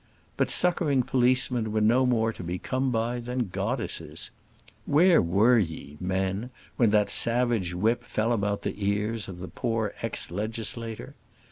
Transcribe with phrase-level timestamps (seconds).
[0.35, 4.31] But succouring policemen were no more to be come by than goddesses.
[4.87, 9.93] Where were ye, men, when that savage whip fell about the ears of the poor
[10.01, 11.13] ex legislator?